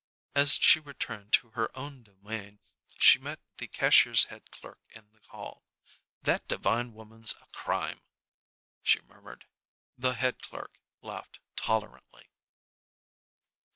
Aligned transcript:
As 0.33 0.55
she 0.55 0.79
returned 0.79 1.31
to 1.33 1.51
her 1.51 1.69
own 1.77 2.01
domain 2.01 2.59
she 2.97 3.19
met 3.19 3.39
the 3.57 3.67
cashier's 3.67 4.23
head 4.33 4.49
clerk 4.49 4.79
in 4.89 5.11
the 5.11 5.21
hall. 5.29 5.63
"That 6.23 6.47
Devine 6.47 6.95
woman's 6.95 7.35
a 7.39 7.45
crime," 7.53 8.01
she 8.81 8.99
murmured. 9.03 9.45
The 9.99 10.13
head 10.15 10.41
clerk 10.41 10.79
laughed 11.03 11.39
tolerantly. 11.55 12.31